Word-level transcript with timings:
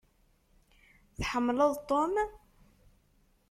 Tḥemmleḍ 1.17 1.71
Tom? 1.89 2.13